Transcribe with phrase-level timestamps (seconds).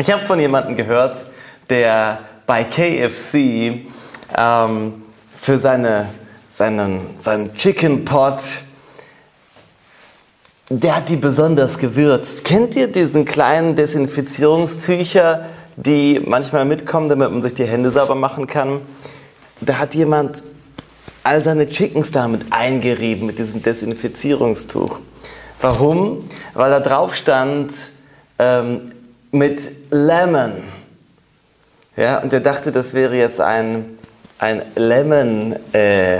[0.00, 1.24] Ich habe von jemandem gehört,
[1.68, 3.88] der bei KFC
[4.38, 5.02] ähm,
[5.40, 6.10] für seine,
[6.48, 8.40] seinen, seinen Chicken Pot,
[10.70, 12.44] der hat die besonders gewürzt.
[12.44, 18.46] Kennt ihr diesen kleinen Desinfizierungstücher, die manchmal mitkommen, damit man sich die Hände sauber machen
[18.46, 18.80] kann?
[19.60, 20.44] Da hat jemand
[21.24, 25.00] all seine Chickens damit eingerieben mit diesem Desinfizierungstuch.
[25.60, 26.24] Warum?
[26.54, 27.72] Weil da drauf stand
[28.38, 28.92] ähm,
[29.30, 30.62] mit Lemon.
[31.96, 33.98] Ja, und er dachte, das wäre jetzt ein,
[34.38, 36.18] ein Lemon, äh,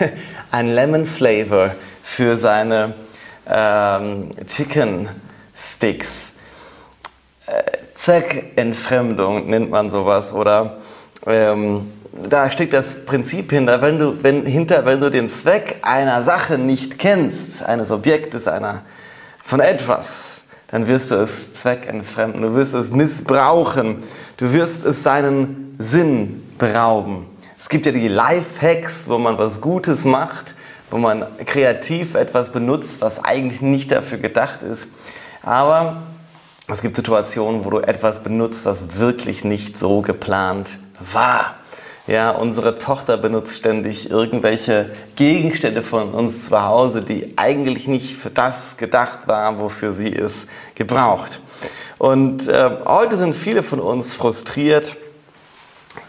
[0.50, 2.94] ein Lemon Flavor für seine
[3.46, 5.08] ähm, Chicken
[5.54, 6.30] Sticks.
[7.46, 7.62] Äh,
[7.94, 10.78] Zweckentfremdung nennt man sowas oder
[11.26, 16.22] ähm, da steckt das Prinzip hinter, wenn du, wenn, hinter, wenn du den Zweck einer
[16.22, 18.82] Sache nicht kennst, eines Objektes, einer,
[19.42, 20.41] von etwas,
[20.72, 24.02] dann wirst du es zweckentfremden, du wirst es missbrauchen,
[24.38, 27.26] du wirst es seinen Sinn berauben.
[27.60, 30.54] Es gibt ja die Lifehacks, wo man was Gutes macht,
[30.90, 34.88] wo man kreativ etwas benutzt, was eigentlich nicht dafür gedacht ist.
[35.42, 36.04] Aber
[36.68, 40.78] es gibt Situationen, wo du etwas benutzt, was wirklich nicht so geplant
[41.12, 41.56] war.
[42.08, 48.30] Ja, unsere Tochter benutzt ständig irgendwelche Gegenstände von uns zu Hause, die eigentlich nicht für
[48.30, 51.38] das gedacht waren, wofür sie es gebraucht.
[51.98, 54.96] Und äh, heute sind viele von uns frustriert.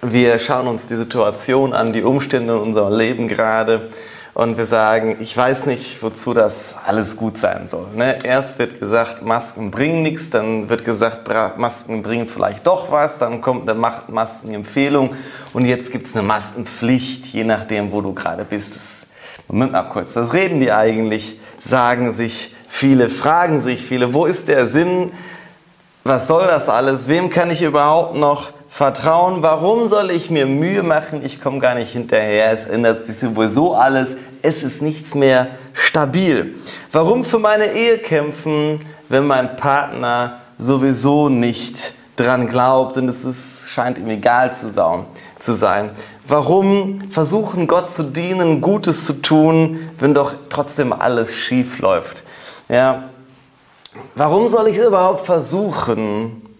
[0.01, 3.91] Wir schauen uns die Situation an, die Umstände in unserem Leben gerade
[4.33, 7.87] und wir sagen, ich weiß nicht, wozu das alles gut sein soll.
[7.95, 8.17] Ne?
[8.23, 13.41] Erst wird gesagt, Masken bringen nichts, dann wird gesagt, Masken bringen vielleicht doch was, dann
[13.41, 15.15] kommt eine Maskenempfehlung
[15.53, 18.75] und jetzt gibt es eine Maskenpflicht, je nachdem, wo du gerade bist.
[18.75, 19.05] Das,
[19.47, 21.39] Moment mal kurz, was reden die eigentlich?
[21.59, 25.11] Sagen sich viele, fragen sich viele, wo ist der Sinn?
[26.03, 27.07] Was soll das alles?
[27.07, 31.23] Wem kann ich überhaupt noch Vertrauen, warum soll ich mir Mühe machen?
[31.23, 32.51] Ich komme gar nicht hinterher.
[32.51, 34.15] Es ändert sich sowieso alles.
[34.41, 36.55] Es ist nichts mehr stabil.
[36.91, 43.69] Warum für meine Ehe kämpfen, wenn mein Partner sowieso nicht dran glaubt und es ist,
[43.69, 44.71] scheint ihm egal zu
[45.53, 45.91] sein?
[46.27, 52.23] Warum versuchen, Gott zu dienen, Gutes zu tun, wenn doch trotzdem alles schief läuft?
[52.69, 53.03] Ja,
[54.15, 56.52] warum soll ich überhaupt versuchen,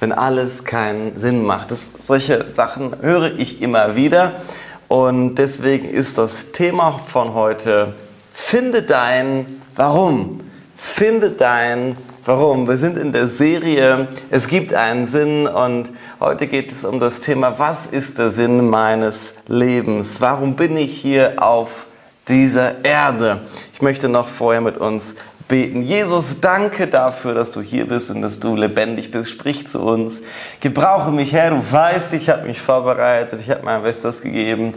[0.00, 1.70] wenn alles keinen Sinn macht.
[1.70, 4.40] Das, solche Sachen höre ich immer wieder
[4.88, 7.94] und deswegen ist das Thema von heute,
[8.32, 10.40] finde dein Warum.
[10.76, 12.68] Finde dein Warum.
[12.68, 15.90] Wir sind in der Serie Es gibt einen Sinn und
[16.20, 20.20] heute geht es um das Thema, was ist der Sinn meines Lebens?
[20.20, 21.86] Warum bin ich hier auf
[22.28, 23.42] dieser Erde?
[23.72, 25.16] Ich möchte noch vorher mit uns
[25.48, 25.82] beten.
[25.82, 29.30] Jesus, danke dafür, dass du hier bist und dass du lebendig bist.
[29.30, 30.22] Sprich zu uns.
[30.60, 31.50] Gebrauche mich, Herr.
[31.50, 33.40] Du weißt, ich habe mich vorbereitet.
[33.40, 34.74] Ich habe mein Bestes gegeben.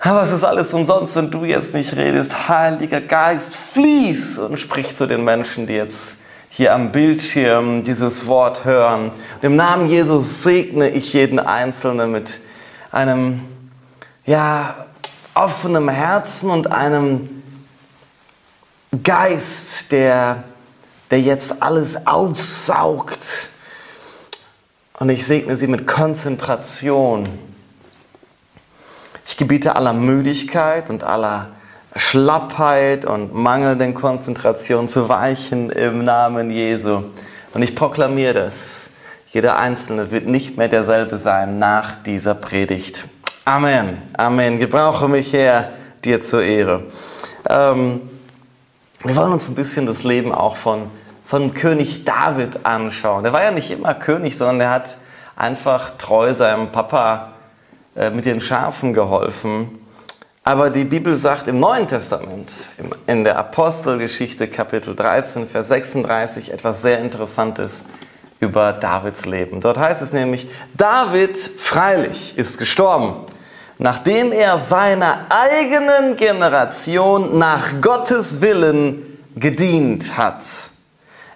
[0.00, 2.48] Aber es ist alles umsonst, wenn du jetzt nicht redest.
[2.48, 6.16] Heiliger Geist, fließ und sprich zu den Menschen, die jetzt
[6.50, 9.10] hier am Bildschirm dieses Wort hören.
[9.10, 12.40] Und Im Namen Jesus segne ich jeden Einzelnen mit
[12.90, 13.42] einem,
[14.26, 14.86] ja,
[15.34, 17.41] offenem Herzen und einem
[19.02, 20.44] Geist, der,
[21.10, 23.48] der jetzt alles aufsaugt.
[24.98, 27.24] Und ich segne sie mit Konzentration.
[29.26, 31.48] Ich gebiete aller Müdigkeit und aller
[31.96, 37.04] Schlappheit und mangelnden Konzentration zu weichen im Namen Jesu.
[37.54, 38.90] Und ich proklamiere das.
[39.28, 43.06] Jeder Einzelne wird nicht mehr derselbe sein nach dieser Predigt.
[43.46, 44.02] Amen.
[44.16, 44.58] Amen.
[44.58, 45.70] Gebrauche mich, Herr,
[46.04, 46.84] dir zur Ehre.
[47.48, 48.02] Ähm,
[49.04, 50.90] wir wollen uns ein bisschen das Leben auch von,
[51.24, 53.24] von König David anschauen.
[53.24, 54.98] Der war ja nicht immer König, sondern er hat
[55.34, 57.32] einfach treu seinem Papa
[57.96, 59.80] äh, mit den Schafen geholfen.
[60.44, 62.52] Aber die Bibel sagt im Neuen Testament,
[63.06, 67.84] in der Apostelgeschichte Kapitel 13, Vers 36 etwas sehr Interessantes
[68.40, 69.60] über Davids Leben.
[69.60, 73.26] Dort heißt es nämlich, David freilich ist gestorben
[73.82, 80.44] nachdem er seiner eigenen Generation nach Gottes Willen gedient hat.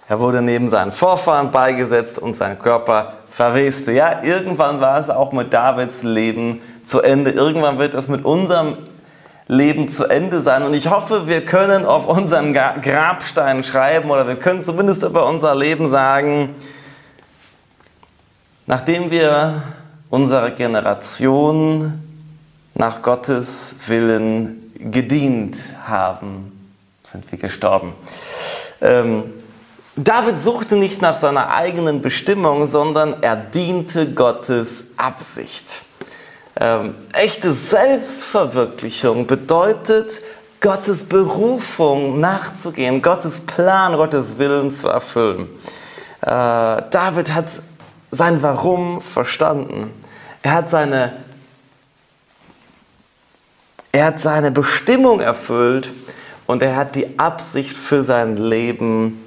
[0.07, 3.91] Er wurde neben seinen Vorfahren beigesetzt und sein Körper verweste.
[3.91, 7.31] Ja, irgendwann war es auch mit Davids Leben zu Ende.
[7.31, 8.77] Irgendwann wird es mit unserem
[9.47, 10.63] Leben zu Ende sein.
[10.63, 15.53] Und ich hoffe, wir können auf unseren Grabstein schreiben oder wir können zumindest über unser
[15.53, 16.55] Leben sagen,
[18.67, 19.63] nachdem wir
[20.09, 22.06] unserer Generation
[22.77, 26.51] nach Gottes Willen gedient haben,
[27.03, 27.93] sind wir gestorben.
[28.81, 29.33] Ähm,
[29.95, 35.81] David suchte nicht nach seiner eigenen Bestimmung, sondern er diente Gottes Absicht.
[36.59, 40.21] Ähm, echte Selbstverwirklichung bedeutet,
[40.59, 45.47] Gottes Berufung nachzugehen, Gottes Plan, Gottes Willen zu erfüllen.
[46.21, 47.45] Äh, David hat
[48.09, 49.91] sein Warum verstanden.
[50.41, 51.13] Er hat seine,
[53.91, 55.93] er hat seine Bestimmung erfüllt
[56.45, 59.23] und er hat die Absicht für sein Leben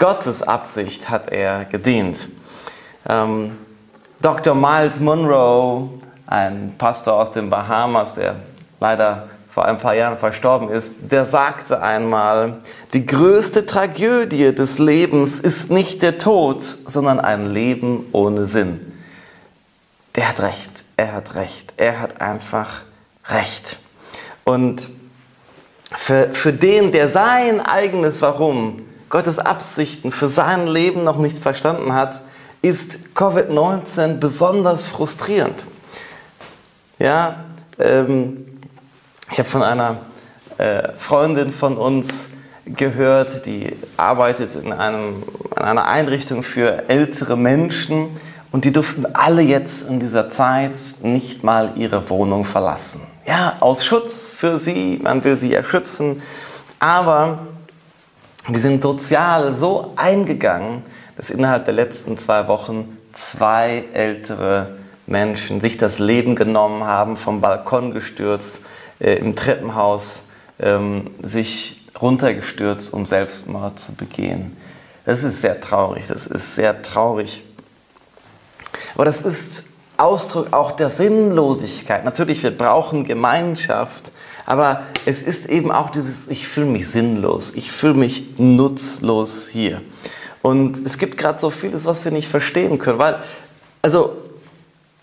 [0.00, 2.30] Gottes Absicht hat er gedient.
[3.06, 3.58] Ähm,
[4.22, 4.54] Dr.
[4.54, 5.90] Miles Monroe,
[6.26, 8.36] ein Pastor aus den Bahamas, der
[8.80, 12.60] leider vor ein paar Jahren verstorben ist, der sagte einmal,
[12.94, 18.92] die größte Tragödie des Lebens ist nicht der Tod, sondern ein Leben ohne Sinn.
[20.16, 22.84] Der hat recht, er hat recht, er hat einfach
[23.30, 23.78] recht.
[24.44, 24.90] Und
[25.92, 31.94] für, für den, der sein eigenes Warum Gottes Absichten für sein Leben noch nicht verstanden
[31.94, 32.20] hat,
[32.62, 35.66] ist Covid-19 besonders frustrierend.
[36.98, 37.44] Ja,
[37.78, 38.46] ähm,
[39.30, 39.98] ich habe von einer
[40.58, 42.28] äh, Freundin von uns
[42.66, 45.22] gehört, die arbeitet in, einem,
[45.56, 48.08] in einer Einrichtung für ältere Menschen
[48.52, 53.00] und die durften alle jetzt in dieser Zeit nicht mal ihre Wohnung verlassen.
[53.26, 56.22] Ja, aus Schutz für sie, man will sie ja schützen,
[56.78, 57.38] aber
[58.48, 60.82] die sind sozial so eingegangen,
[61.16, 67.40] dass innerhalb der letzten zwei Wochen zwei ältere Menschen sich das Leben genommen haben, vom
[67.40, 68.62] Balkon gestürzt,
[69.00, 70.24] äh, im Treppenhaus
[70.58, 74.56] ähm, sich runtergestürzt, um Selbstmord zu begehen.
[75.04, 77.44] Das ist sehr traurig, das ist sehr traurig.
[78.94, 79.69] Aber das ist
[80.00, 82.04] Ausdruck auch der Sinnlosigkeit.
[82.04, 84.12] Natürlich, wir brauchen Gemeinschaft,
[84.46, 89.80] aber es ist eben auch dieses, ich fühle mich sinnlos, ich fühle mich nutzlos hier.
[90.42, 93.18] Und es gibt gerade so vieles, was wir nicht verstehen können, weil,
[93.82, 94.16] also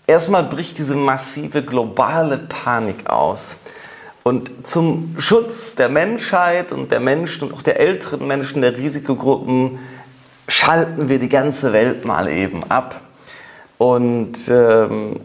[0.06, 3.58] erstmal bricht diese massive globale Panik aus.
[4.24, 9.78] Und zum Schutz der Menschheit und der Menschen und auch der älteren Menschen, der Risikogruppen,
[10.48, 13.00] schalten wir die ganze Welt mal eben ab.
[13.78, 15.20] Und ähm,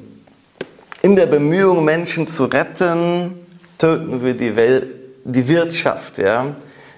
[1.01, 3.33] in der Bemühung, Menschen zu retten,
[3.77, 4.85] töten wir die, Welt,
[5.25, 6.19] die Wirtschaft.
[6.19, 6.45] Ja?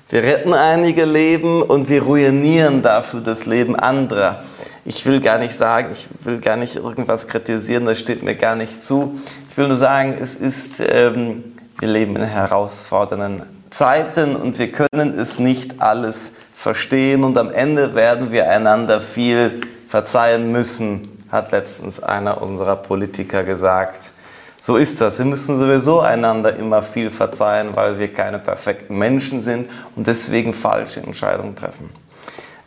[0.10, 4.44] Wir retten einige Leben und wir ruinieren dafür das Leben anderer.
[4.84, 8.56] Ich will gar nicht sagen, ich will gar nicht irgendwas kritisieren, das steht mir gar
[8.56, 9.20] nicht zu.
[9.50, 13.42] Ich will nur sagen, es ist, ähm, wir leben in herausfordernden
[13.72, 19.62] Zeiten und wir können es nicht alles verstehen und am Ende werden wir einander viel
[19.88, 24.14] verzeihen müssen, hat letztens einer unserer Politiker gesagt.
[24.60, 25.20] So ist das.
[25.20, 30.56] Wir müssen sowieso einander immer viel verzeihen, weil wir keine perfekten Menschen sind und deswegen
[30.56, 31.92] falsche Entscheidungen treffen.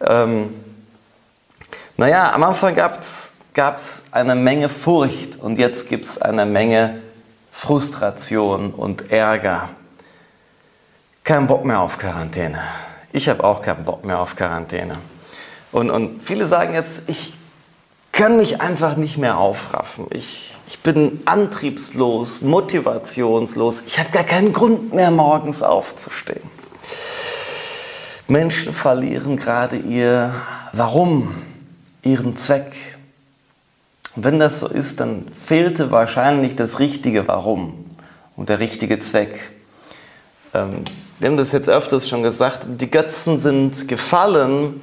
[0.07, 0.55] Ähm,
[1.97, 7.01] naja, am Anfang gab es eine Menge Furcht und jetzt gibt es eine Menge
[7.51, 9.69] Frustration und Ärger.
[11.25, 12.61] Kein Bock mehr auf Quarantäne.
[13.13, 14.99] Ich habe auch keinen Bock mehr auf Quarantäne.
[15.73, 17.35] Und, und viele sagen jetzt, ich
[18.19, 20.07] kann mich einfach nicht mehr aufraffen.
[20.11, 23.85] Ich, ich bin antriebslos, motivationslos.
[23.87, 26.43] Ich habe gar keinen Grund mehr, morgens aufzustehen.
[28.27, 30.35] Menschen verlieren gerade ihr
[30.73, 31.33] Warum,
[32.03, 32.73] ihren Zweck.
[34.17, 37.85] Und wenn das so ist, dann fehlte wahrscheinlich das richtige Warum
[38.35, 39.39] und der richtige Zweck.
[40.55, 40.83] Ähm,
[41.21, 44.81] wir haben das jetzt öfters schon gesagt, die Götzen sind gefallen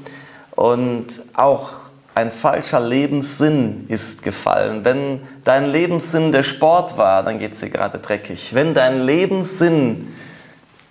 [0.55, 1.84] und auch
[2.15, 4.85] ein falscher Lebenssinn ist gefallen.
[4.85, 8.53] Wenn dein Lebenssinn der Sport war, dann geht es dir gerade dreckig.
[8.53, 10.15] Wenn dein Lebenssinn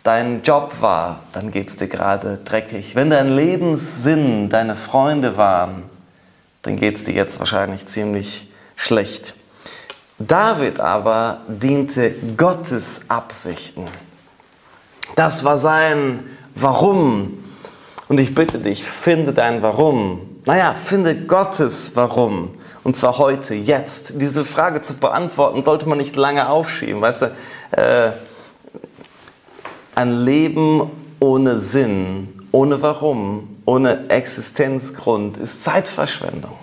[0.02, 2.94] dein Job war, dann geht es dir gerade dreckig.
[2.94, 5.84] Wenn dein Lebenssinn deine Freunde waren,
[6.60, 9.34] dann geht es dir jetzt wahrscheinlich ziemlich schlecht.
[10.18, 13.88] David aber diente Gottes Absichten.
[15.16, 17.42] Das war sein Warum.
[18.08, 22.50] Und ich bitte dich, finde dein Warum naja, finde Gottes Warum.
[22.82, 24.20] Und zwar heute, jetzt.
[24.20, 27.00] Diese Frage zu beantworten, sollte man nicht lange aufschieben.
[27.00, 27.26] Weißt du,
[27.70, 28.12] äh,
[29.94, 36.58] ein Leben ohne Sinn, ohne Warum, ohne Existenzgrund ist Zeitverschwendung.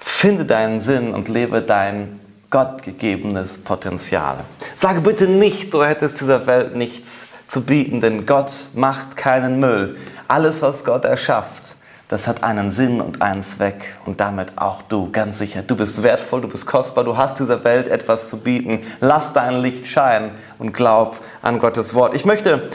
[0.00, 2.18] Finde deinen Sinn und lebe dein
[2.50, 4.38] gottgegebenes Potenzial.
[4.74, 9.96] Sage bitte nicht, du hättest dieser Welt nichts zu bieten, denn Gott macht keinen Müll.
[10.28, 11.74] Alles, was Gott erschafft,
[12.08, 15.62] das hat einen Sinn und einen Zweck und damit auch du, ganz sicher.
[15.62, 18.80] Du bist wertvoll, du bist kostbar, du hast dieser Welt etwas zu bieten.
[19.00, 22.14] Lass dein Licht scheinen und glaub an Gottes Wort.
[22.14, 22.70] Ich möchte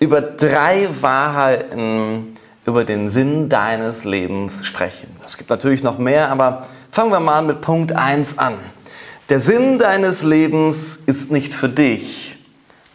[0.00, 2.34] über drei Wahrheiten
[2.64, 5.08] über den Sinn deines Lebens sprechen.
[5.24, 8.54] Es gibt natürlich noch mehr, aber fangen wir mal mit Punkt 1 an.
[9.28, 12.36] Der Sinn deines Lebens ist nicht für dich.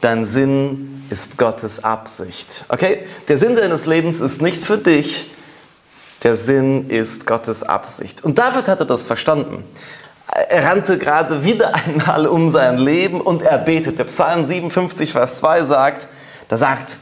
[0.02, 2.66] Dein Sinn ist Gottes Absicht.
[2.70, 3.06] Okay?
[3.28, 5.32] Der Sinn deines Lebens ist nicht für dich.
[6.24, 8.24] Der Sinn ist Gottes Absicht.
[8.24, 9.64] Und David hatte das verstanden.
[10.50, 14.06] Er rannte gerade wieder einmal um sein Leben und er betete.
[14.06, 16.08] Psalm 57, Vers 2 sagt,
[16.48, 16.98] da sagt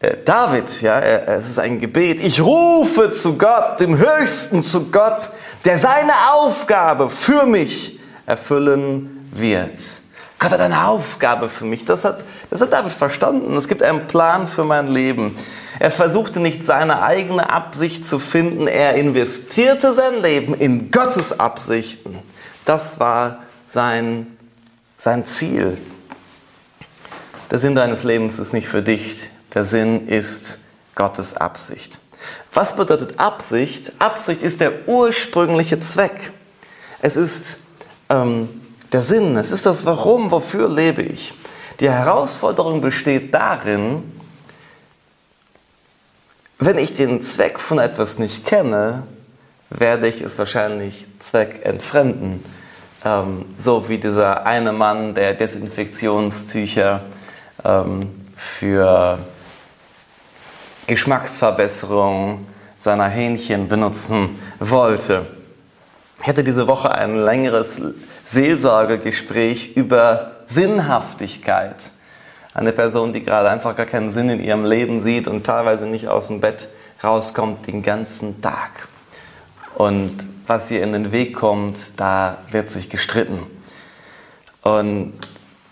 [0.00, 5.30] äh, David, ja, es ist ein Gebet, ich rufe zu Gott, dem Höchsten zu Gott,
[5.64, 9.99] der seine Aufgabe für mich erfüllen wird.
[10.40, 11.84] Gott hat eine Aufgabe für mich.
[11.84, 13.54] Das hat, das hat David verstanden.
[13.56, 15.36] Es gibt einen Plan für mein Leben.
[15.78, 18.66] Er versuchte nicht seine eigene Absicht zu finden.
[18.66, 22.18] Er investierte sein Leben in Gottes Absichten.
[22.64, 24.38] Das war sein,
[24.96, 25.76] sein Ziel.
[27.50, 29.30] Der Sinn deines Lebens ist nicht für dich.
[29.52, 30.60] Der Sinn ist
[30.94, 31.98] Gottes Absicht.
[32.54, 33.92] Was bedeutet Absicht?
[33.98, 36.32] Absicht ist der ursprüngliche Zweck.
[37.02, 37.58] Es ist
[38.08, 38.59] ähm,
[38.92, 41.34] der Sinn, es ist das Warum, wofür lebe ich.
[41.78, 44.02] Die Herausforderung besteht darin,
[46.58, 49.04] wenn ich den Zweck von etwas nicht kenne,
[49.70, 52.42] werde ich es wahrscheinlich zweckentfremden.
[53.04, 57.02] Ähm, so wie dieser eine Mann, der Desinfektionstücher
[57.64, 59.18] ähm, für
[60.86, 62.44] Geschmacksverbesserung
[62.78, 65.26] seiner Hähnchen benutzen wollte.
[66.20, 67.80] Ich hatte diese Woche ein längeres
[68.30, 71.76] Seelsorgegespräch über Sinnhaftigkeit.
[72.54, 76.06] Eine Person, die gerade einfach gar keinen Sinn in ihrem Leben sieht und teilweise nicht
[76.06, 76.68] aus dem Bett
[77.02, 78.88] rauskommt den ganzen Tag.
[79.74, 83.40] Und was ihr in den Weg kommt, da wird sich gestritten.
[84.62, 85.14] Und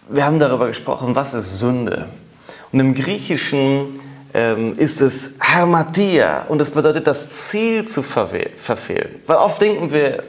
[0.08, 2.06] wir haben darüber gesprochen, was ist Sünde.
[2.72, 4.00] Und im Griechischen
[4.34, 9.22] ähm, ist es Hermatia und das bedeutet, das Ziel zu verfehlen.
[9.26, 10.24] Weil oft denken wir,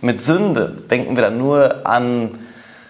[0.00, 2.30] mit Sünde denken wir dann nur an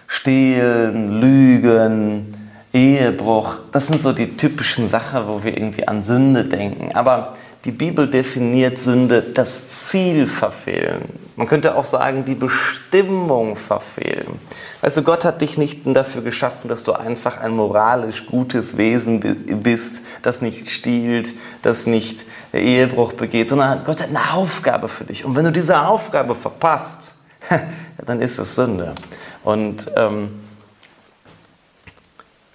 [0.07, 2.27] Stehlen, Lügen,
[2.73, 3.55] Ehebruch.
[3.71, 6.91] Das sind so die typischen Sachen, wo wir irgendwie an Sünde denken.
[6.93, 11.03] Aber die Bibel definiert Sünde das Ziel verfehlen.
[11.35, 14.39] Man könnte auch sagen, die Bestimmung verfehlen.
[14.81, 19.19] Weißt du, Gott hat dich nicht dafür geschaffen, dass du einfach ein moralisch gutes Wesen
[19.61, 25.23] bist, das nicht stiehlt, das nicht Ehebruch begeht, sondern Gott hat eine Aufgabe für dich.
[25.23, 27.13] Und wenn du diese Aufgabe verpasst,
[28.05, 28.95] dann ist es Sünde.
[29.43, 30.29] Und ähm,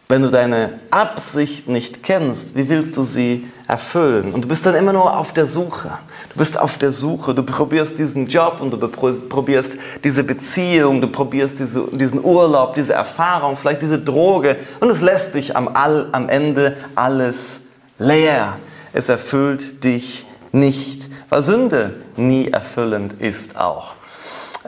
[0.09, 4.33] wenn du deine Absicht nicht kennst, wie willst du sie erfüllen?
[4.33, 5.91] Und du bist dann immer nur auf der Suche.
[6.33, 7.35] Du bist auf der Suche.
[7.35, 12.93] Du probierst diesen Job und du probierst diese Beziehung, du probierst diese, diesen Urlaub, diese
[12.93, 14.57] Erfahrung, vielleicht diese Droge.
[14.81, 17.61] Und es lässt dich am, all, am Ende alles
[17.99, 18.59] leer.
[18.93, 23.95] Es erfüllt dich nicht, weil Sünde nie erfüllend ist auch.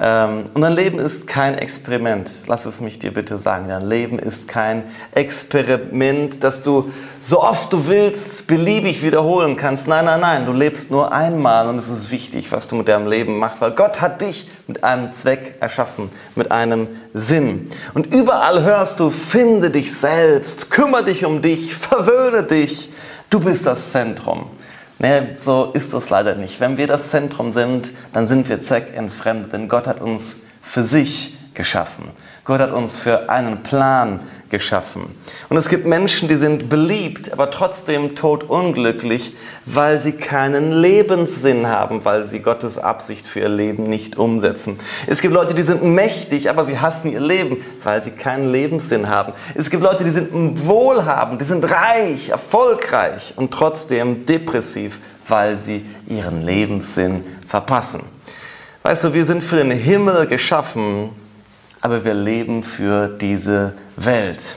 [0.00, 2.30] Ähm, und dein Leben ist kein Experiment.
[2.46, 3.68] Lass es mich dir bitte sagen.
[3.68, 9.88] Dein Leben ist kein Experiment, das du so oft du willst beliebig wiederholen kannst.
[9.88, 10.46] Nein, nein, nein.
[10.46, 13.72] Du lebst nur einmal und es ist wichtig, was du mit deinem Leben machst, weil
[13.72, 17.68] Gott hat dich mit einem Zweck erschaffen, mit einem Sinn.
[17.94, 22.92] Und überall hörst du, finde dich selbst, kümmere dich um dich, verwöhne dich.
[23.30, 24.46] Du bist das Zentrum.
[25.00, 26.58] Nee, so ist es leider nicht.
[26.58, 31.37] Wenn wir das Zentrum sind, dann sind wir zweckentfremdet, denn Gott hat uns für sich
[31.58, 32.04] geschaffen.
[32.44, 35.14] Gott hat uns für einen Plan geschaffen.
[35.50, 39.34] Und es gibt Menschen, die sind beliebt, aber trotzdem todunglücklich,
[39.66, 44.78] weil sie keinen Lebenssinn haben, weil sie Gottes Absicht für ihr Leben nicht umsetzen.
[45.06, 49.10] Es gibt Leute, die sind mächtig, aber sie hassen ihr Leben, weil sie keinen Lebenssinn
[49.10, 49.32] haben.
[49.54, 55.84] Es gibt Leute, die sind wohlhabend, die sind reich, erfolgreich und trotzdem depressiv, weil sie
[56.06, 58.00] ihren Lebenssinn verpassen.
[58.84, 61.10] Weißt du, wir sind für den Himmel geschaffen,
[61.80, 64.56] aber wir leben für diese Welt.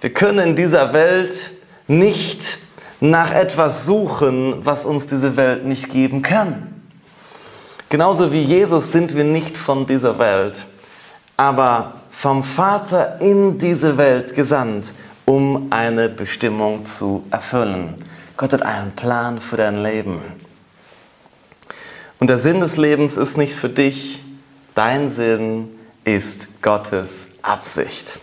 [0.00, 1.50] Wir können in dieser Welt
[1.86, 2.58] nicht
[3.00, 6.82] nach etwas suchen, was uns diese Welt nicht geben kann.
[7.88, 10.66] Genauso wie Jesus sind wir nicht von dieser Welt,
[11.36, 14.94] aber vom Vater in diese Welt gesandt,
[15.24, 17.94] um eine Bestimmung zu erfüllen.
[18.36, 20.20] Gott hat einen Plan für dein Leben.
[22.18, 24.22] Und der Sinn des Lebens ist nicht für dich,
[24.74, 25.68] dein Sinn
[26.04, 28.18] ist Gottes Absicht.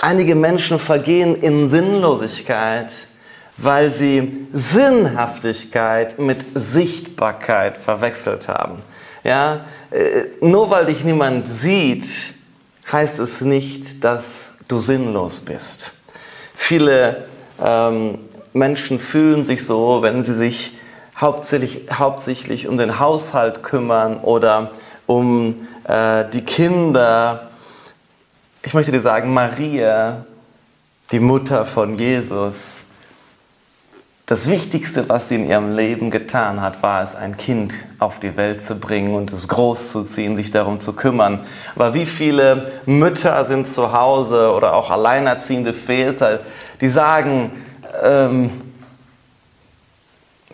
[0.00, 2.90] Einige Menschen vergehen in Sinnlosigkeit,
[3.56, 8.78] weil sie Sinnhaftigkeit mit Sichtbarkeit verwechselt haben.
[9.24, 12.34] Ja, äh, nur weil dich niemand sieht,
[12.90, 15.92] heißt es nicht, dass du sinnlos bist.
[16.54, 17.26] Viele
[17.64, 18.18] Ähm,
[18.52, 20.76] Menschen fühlen sich so, wenn sie sich
[21.16, 24.72] hauptsächlich, hauptsächlich um den Haushalt kümmern oder
[25.06, 27.50] um äh, die Kinder.
[28.62, 30.24] Ich möchte dir sagen, Maria,
[31.10, 32.84] die Mutter von Jesus,
[34.26, 38.36] das Wichtigste, was sie in ihrem Leben getan hat, war es, ein Kind auf die
[38.36, 41.40] Welt zu bringen und es großzuziehen, sich darum zu kümmern.
[41.74, 46.40] Aber wie viele Mütter sind zu Hause oder auch alleinerziehende Väter,
[46.80, 47.50] die sagen,
[48.02, 48.50] ähm,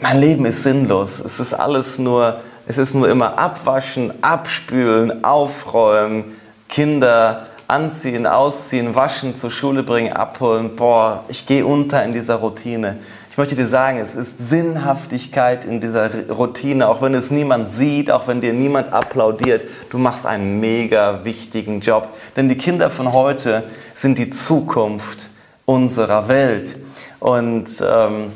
[0.00, 1.20] mein Leben ist sinnlos.
[1.20, 6.36] Es ist alles nur, es ist nur immer abwaschen, abspülen, aufräumen,
[6.68, 10.76] Kinder anziehen, ausziehen, waschen, zur Schule bringen, abholen.
[10.76, 12.98] Boah, ich gehe unter in dieser Routine.
[13.30, 18.10] Ich möchte dir sagen, es ist Sinnhaftigkeit in dieser Routine, auch wenn es niemand sieht,
[18.10, 19.64] auch wenn dir niemand applaudiert.
[19.88, 22.08] Du machst einen mega wichtigen Job.
[22.36, 23.62] Denn die Kinder von heute
[23.94, 25.30] sind die Zukunft
[25.64, 26.76] unserer Welt.
[27.18, 28.32] Und ähm,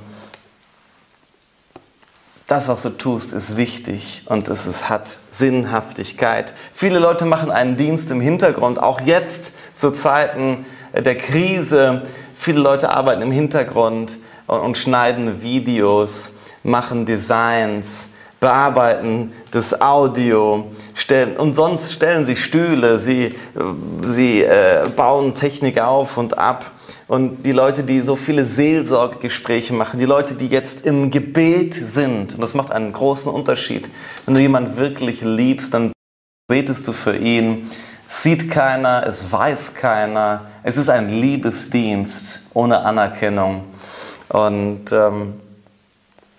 [2.47, 6.53] das, was du tust, ist wichtig und es ist, hat Sinnhaftigkeit.
[6.73, 12.03] Viele Leute machen einen Dienst im Hintergrund, auch jetzt zu Zeiten der Krise.
[12.35, 16.31] Viele Leute arbeiten im Hintergrund und, und schneiden Videos,
[16.63, 18.09] machen Designs,
[18.41, 23.35] bearbeiten das Audio stellen, und sonst stellen sie Stühle, sie,
[24.03, 26.73] sie äh, bauen Technik auf und ab.
[27.13, 32.35] Und die Leute, die so viele Seelsorgegespräche machen, die Leute, die jetzt im Gebet sind,
[32.35, 33.91] und das macht einen großen Unterschied.
[34.25, 35.93] Wenn du jemanden wirklich liebst, dann
[36.49, 37.71] betest du für ihn.
[38.09, 40.47] Sieht keiner, es weiß keiner.
[40.63, 43.65] Es ist ein Liebesdienst ohne Anerkennung.
[44.31, 45.35] Und, ähm,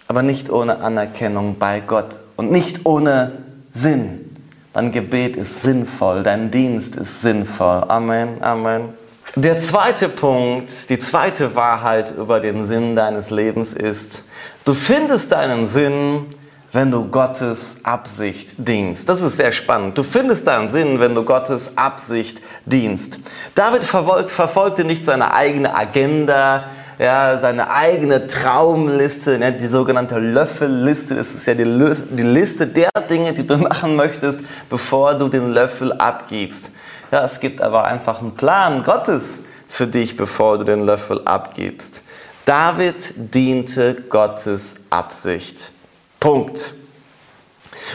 [0.07, 3.33] aber nicht ohne Anerkennung bei Gott und nicht ohne
[3.71, 4.31] Sinn.
[4.73, 7.83] Dein Gebet ist sinnvoll, dein Dienst ist sinnvoll.
[7.87, 9.02] Amen, Amen.
[9.35, 14.25] Der zweite Punkt, die zweite Wahrheit über den Sinn deines Lebens ist,
[14.63, 16.27] du findest deinen Sinn,
[16.71, 19.09] wenn du Gottes Absicht dienst.
[19.09, 19.97] Das ist sehr spannend.
[19.97, 23.19] Du findest deinen Sinn, wenn du Gottes Absicht dienst.
[23.55, 26.65] David verfolgt, verfolgte nicht seine eigene Agenda,
[26.99, 31.15] ja, seine eigene Traumliste, ne, die sogenannte Löffelliste.
[31.15, 35.53] Das ist ja die, die Liste der Dinge, die du machen möchtest, bevor du den
[35.53, 36.71] Löffel abgibst.
[37.11, 42.03] Ja, es gibt aber einfach einen Plan Gottes für dich, bevor du den Löffel abgibst.
[42.45, 45.71] David diente Gottes Absicht.
[46.19, 46.73] Punkt.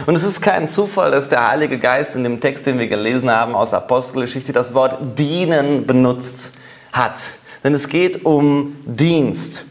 [0.06, 3.30] Und es ist kein Zufall, dass der Heilige Geist in dem Text, den wir gelesen
[3.30, 6.52] haben aus Apostelgeschichte, das Wort dienen benutzt
[6.92, 7.18] hat.
[7.64, 9.64] Denn es geht um Dienst.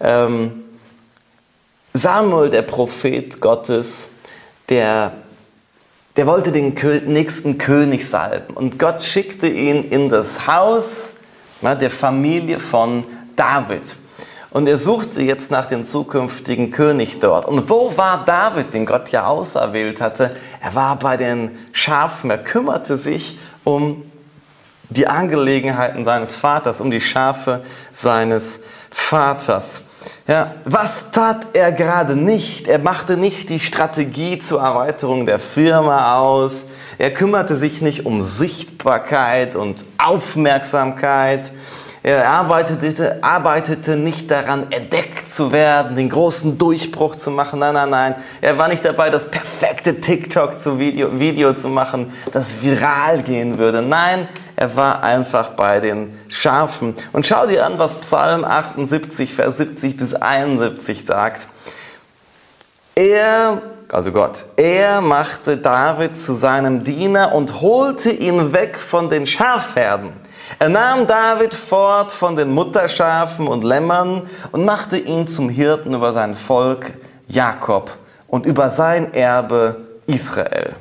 [0.00, 0.64] Ähm,
[1.92, 4.08] Samuel, der Prophet Gottes,
[4.68, 5.12] der
[6.16, 6.74] der wollte den
[7.06, 8.54] nächsten König salben.
[8.54, 11.16] Und Gott schickte ihn in das Haus
[11.60, 13.04] der Familie von
[13.36, 13.96] David.
[14.50, 17.46] Und er suchte jetzt nach dem zukünftigen König dort.
[17.46, 20.36] Und wo war David, den Gott ja auserwählt hatte?
[20.60, 22.30] Er war bei den Schafen.
[22.30, 24.04] Er kümmerte sich um
[24.96, 29.82] die Angelegenheiten seines Vaters, um die Schafe seines Vaters.
[30.26, 32.68] Ja, was tat er gerade nicht?
[32.68, 36.66] Er machte nicht die Strategie zur Erweiterung der Firma aus.
[36.98, 41.50] Er kümmerte sich nicht um Sichtbarkeit und Aufmerksamkeit.
[42.02, 47.60] Er arbeitete, arbeitete nicht daran, entdeckt zu werden, den großen Durchbruch zu machen.
[47.60, 48.14] Nein, nein, nein.
[48.42, 53.56] Er war nicht dabei, das perfekte TikTok zu Video, Video zu machen, das viral gehen
[53.56, 53.80] würde.
[53.80, 56.94] Nein, er war einfach bei den Schafen.
[57.12, 61.48] Und schau dir an, was Psalm 78, Vers 70 bis 71 sagt.
[62.94, 69.26] Er, also Gott, er machte David zu seinem Diener und holte ihn weg von den
[69.26, 70.10] Schafherden.
[70.60, 76.12] Er nahm David fort von den Mutterschafen und Lämmern und machte ihn zum Hirten über
[76.12, 76.92] sein Volk
[77.26, 77.90] Jakob
[78.28, 80.74] und über sein Erbe Israel.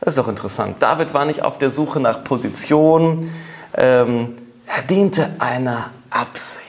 [0.00, 0.76] Das ist doch interessant.
[0.80, 3.30] David war nicht auf der Suche nach Position.
[3.76, 4.36] Ähm,
[4.66, 6.60] er diente einer Absicht.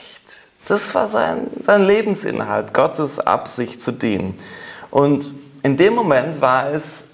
[0.67, 4.37] Das war sein, sein Lebensinhalt, Gottes Absicht zu dienen.
[4.89, 5.31] Und
[5.63, 7.05] in dem Moment war es,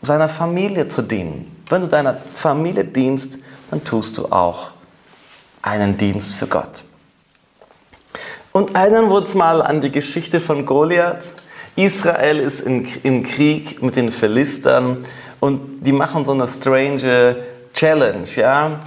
[0.00, 1.62] seiner Familie zu dienen.
[1.68, 3.38] Wenn du deiner Familie dienst,
[3.70, 4.70] dann tust du auch
[5.62, 6.84] einen Dienst für Gott.
[8.50, 11.32] Und erinnern wir uns mal an die Geschichte von Goliath.
[11.76, 15.04] Israel ist in, im Krieg mit den Philistern
[15.42, 17.36] und die machen so eine strange
[17.74, 18.28] Challenge.
[18.36, 18.78] Ja?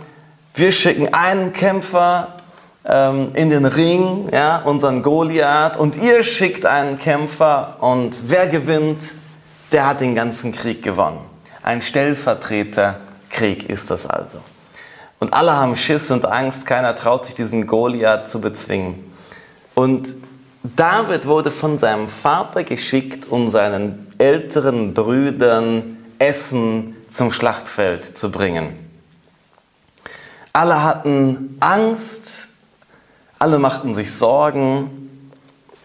[0.53, 2.37] Wir schicken einen Kämpfer
[2.85, 9.15] ähm, in den Ring, ja, unseren Goliath, und ihr schickt einen Kämpfer und wer gewinnt,
[9.73, 11.19] der hat den ganzen Krieg gewonnen.
[11.61, 14.37] Ein Stellvertreterkrieg ist das also.
[15.19, 19.03] Und alle haben Schiss und Angst, keiner traut sich diesen Goliath zu bezwingen.
[19.73, 20.15] Und
[20.63, 28.77] David wurde von seinem Vater geschickt, um seinen älteren Brüdern Essen zum Schlachtfeld zu bringen.
[30.53, 32.47] Alle hatten Angst,
[33.39, 35.29] alle machten sich Sorgen.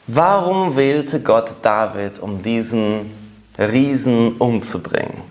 [0.06, 3.12] Warum wählte Gott David, um diesen
[3.58, 5.22] Riesen umzubringen?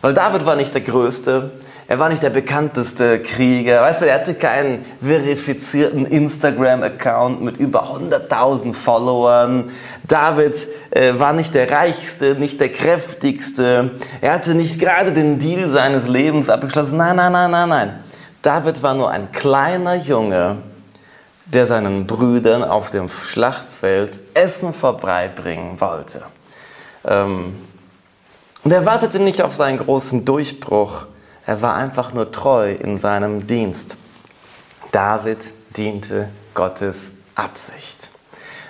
[0.00, 1.50] Weil David war nicht der Größte,
[1.86, 3.82] er war nicht der bekannteste Krieger.
[3.82, 9.70] Weißt du, er hatte keinen verifizierten Instagram-Account mit über 100.000 Followern.
[10.08, 10.54] David
[10.90, 13.90] äh, war nicht der reichste, nicht der kräftigste.
[14.22, 16.96] Er hatte nicht gerade den Deal seines Lebens abgeschlossen.
[16.96, 17.98] Nein, nein, nein, nein, nein.
[18.40, 20.56] David war nur ein kleiner Junge,
[21.44, 26.22] der seinen Brüdern auf dem Schlachtfeld Essen vorbeibringen wollte.
[27.06, 27.54] Ähm,
[28.62, 31.06] und er wartete nicht auf seinen großen Durchbruch
[31.46, 33.96] er war einfach nur treu in seinem Dienst.
[34.92, 35.38] David
[35.76, 38.10] diente Gottes Absicht.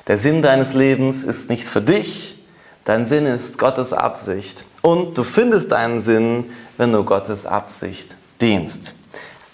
[0.07, 2.43] Der Sinn deines Lebens ist nicht für dich,
[2.85, 4.65] dein Sinn ist Gottes Absicht.
[4.83, 8.95] Und du findest deinen Sinn, wenn du Gottes Absicht dienst.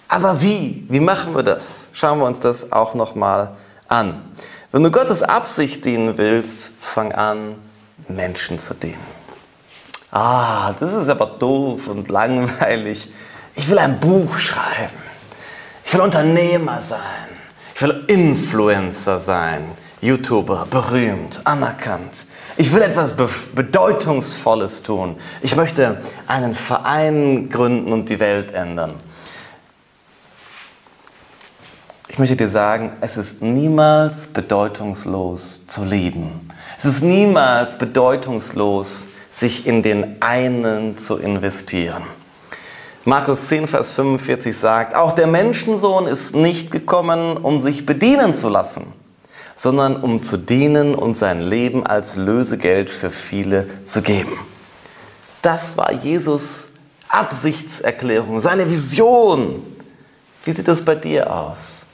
[0.08, 0.86] Aber wie?
[0.88, 1.88] Wie machen wir das?
[1.92, 3.56] Schauen wir uns das auch nochmal
[3.86, 4.22] an.
[4.72, 7.56] Wenn du Gottes Absicht dienen willst, fang an,
[8.08, 9.19] Menschen zu dienen
[10.10, 13.10] ah, das ist aber doof und langweilig.
[13.54, 14.96] Ich will ein Buch schreiben.
[15.84, 17.00] Ich will Unternehmer sein.
[17.74, 19.64] Ich will Influencer sein.
[20.00, 22.26] YouTuber, berühmt, anerkannt.
[22.56, 23.14] Ich will etwas
[23.54, 25.16] Bedeutungsvolles tun.
[25.42, 28.94] Ich möchte einen Verein gründen und die Welt ändern.
[32.08, 36.48] Ich möchte dir sagen, es ist niemals bedeutungslos zu lieben.
[36.78, 42.02] Es ist niemals bedeutungslos sich in den einen zu investieren.
[43.04, 48.48] Markus 10, Vers 45 sagt, auch der Menschensohn ist nicht gekommen, um sich bedienen zu
[48.48, 48.92] lassen,
[49.56, 54.38] sondern um zu dienen und sein Leben als Lösegeld für viele zu geben.
[55.42, 56.68] Das war Jesus
[57.08, 59.62] Absichtserklärung, seine Vision.
[60.44, 61.86] Wie sieht das bei dir aus?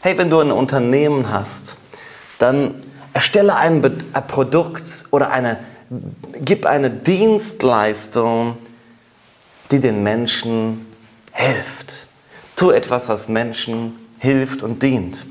[0.00, 1.76] Hey, wenn du ein Unternehmen hast,
[2.38, 2.74] dann
[3.12, 3.80] erstelle ein,
[4.28, 5.58] Produkt oder eine
[6.44, 8.56] gib eine Dienstleistung,
[9.70, 10.86] die den Menschen
[11.32, 12.06] hilft.
[12.56, 15.26] Tu etwas, was Menschen hilft und dient.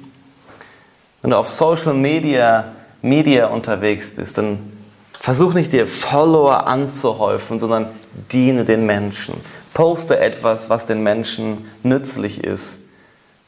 [1.22, 4.74] Wenn du auf Social Media, Media unterwegs bist, dann
[5.19, 7.88] versuch nicht dir Follower anzuhäufen, sondern
[8.32, 9.36] diene den Menschen.
[9.74, 12.80] Poste etwas, was den Menschen nützlich ist.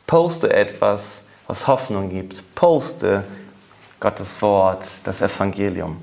[0.08, 2.44] Poste etwas, was Hoffnung gibt.
[2.56, 3.24] Poste
[4.00, 5.98] Gottes Wort, das Evangelium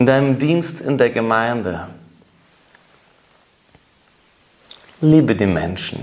[0.00, 1.86] in deinem Dienst in der Gemeinde.
[5.02, 6.02] Liebe die Menschen,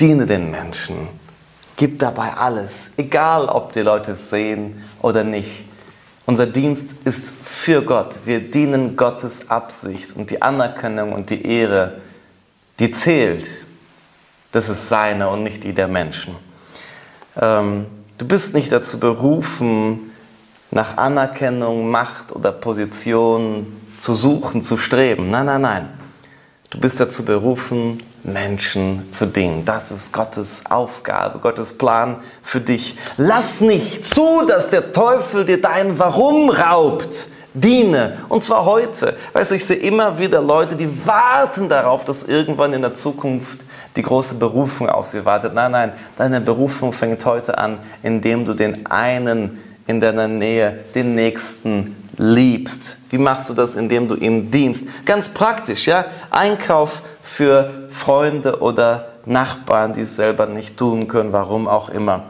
[0.00, 0.96] diene den Menschen,
[1.76, 5.64] gib dabei alles, egal ob die Leute es sehen oder nicht.
[6.24, 8.20] Unser Dienst ist für Gott.
[8.24, 12.00] Wir dienen Gottes Absicht und die Anerkennung und die Ehre,
[12.78, 13.48] die zählt.
[14.52, 16.34] Das ist seine und nicht die der Menschen.
[17.38, 17.86] Ähm,
[18.16, 20.07] du bist nicht dazu berufen,
[20.70, 23.66] nach Anerkennung, Macht oder Position
[23.98, 25.30] zu suchen, zu streben.
[25.30, 25.88] Nein, nein, nein.
[26.70, 29.64] Du bist dazu berufen, Menschen zu dienen.
[29.64, 32.96] Das ist Gottes Aufgabe, Gottes Plan für dich.
[33.16, 37.28] Lass nicht zu, dass der Teufel dir dein Warum raubt.
[37.54, 38.18] Diene.
[38.28, 39.16] Und zwar heute.
[39.32, 43.64] Weißt du, ich sehe immer wieder Leute, die warten darauf, dass irgendwann in der Zukunft
[43.96, 45.54] die große Berufung auf sie wartet.
[45.54, 51.14] Nein, nein, deine Berufung fängt heute an, indem du den einen in deiner Nähe den
[51.14, 52.98] Nächsten liebst.
[53.10, 54.86] Wie machst du das, indem du ihm dienst?
[55.04, 56.04] Ganz praktisch, ja?
[56.30, 62.24] Einkauf für Freunde oder Nachbarn, die es selber nicht tun können, warum auch immer.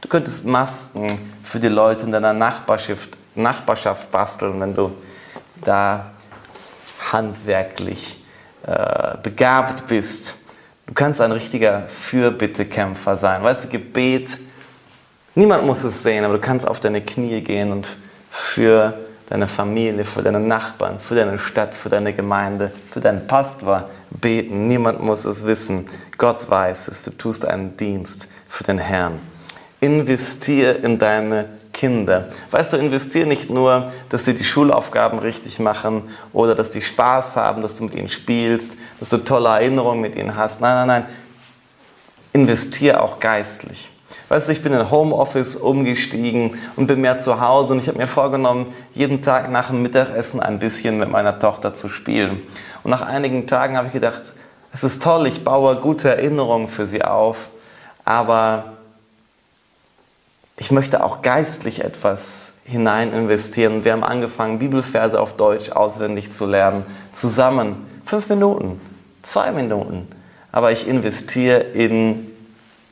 [0.00, 4.92] Du könntest Masken für die Leute in deiner Nachbarschaft, Nachbarschaft basteln, wenn du
[5.62, 6.10] da
[7.12, 8.22] handwerklich
[8.66, 10.34] äh, begabt bist.
[10.86, 13.42] Du kannst ein richtiger Fürbittekämpfer sein.
[13.42, 14.38] Weißt du, Gebet
[15.36, 17.88] Niemand muss es sehen, aber du kannst auf deine Knie gehen und
[18.30, 18.94] für
[19.28, 24.68] deine Familie, für deine Nachbarn, für deine Stadt, für deine Gemeinde, für deinen Pastor beten.
[24.68, 25.86] Niemand muss es wissen.
[26.18, 27.02] Gott weiß es.
[27.02, 29.18] Du tust einen Dienst für den Herrn.
[29.80, 32.28] Investier in deine Kinder.
[32.52, 37.36] Weißt du, investier nicht nur, dass sie die Schulaufgaben richtig machen oder dass die Spaß
[37.36, 40.60] haben, dass du mit ihnen spielst, dass du tolle Erinnerungen mit ihnen hast.
[40.60, 41.14] Nein, nein, nein.
[42.32, 43.90] Investier auch geistlich.
[44.34, 47.98] Weißt du, ich bin in Homeoffice umgestiegen und bin mehr zu Hause und ich habe
[47.98, 52.42] mir vorgenommen, jeden Tag nach dem Mittagessen ein bisschen mit meiner Tochter zu spielen.
[52.82, 54.32] Und nach einigen Tagen habe ich gedacht,
[54.72, 57.48] Es ist toll, ich baue gute Erinnerungen für sie auf,
[58.04, 58.72] aber
[60.56, 63.84] ich möchte auch geistlich etwas hinein investieren.
[63.84, 66.84] Wir haben angefangen, Bibelverse auf Deutsch auswendig zu lernen.
[67.12, 67.86] Zusammen.
[68.04, 68.80] Fünf Minuten,
[69.22, 70.08] zwei Minuten.
[70.50, 72.33] Aber ich investiere in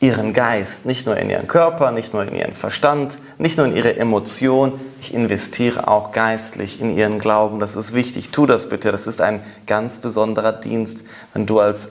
[0.03, 3.77] ihren Geist, nicht nur in ihren Körper, nicht nur in ihren Verstand, nicht nur in
[3.77, 4.81] ihre Emotion.
[5.01, 7.61] Ich investiere auch geistlich in ihren Glauben.
[7.61, 8.31] Das ist wichtig.
[8.31, 8.91] Tu das bitte.
[8.91, 11.91] Das ist ein ganz besonderer Dienst, wenn du als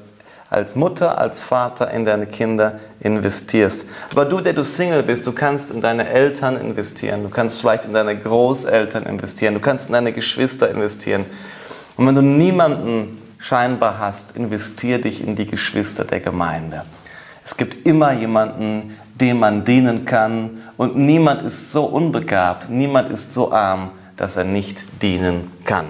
[0.49, 3.85] als Mutter, als Vater in deine Kinder investierst.
[4.11, 7.85] Aber du, der du Single bist, du kannst in deine Eltern investieren, du kannst vielleicht
[7.85, 11.23] in deine Großeltern investieren, du kannst in deine Geschwister investieren.
[11.95, 16.83] Und wenn du niemanden scheinbar hast, investier dich in die Geschwister der Gemeinde.
[17.43, 23.33] Es gibt immer jemanden, dem man dienen kann und niemand ist so unbegabt, niemand ist
[23.33, 25.85] so arm, dass er nicht dienen kann.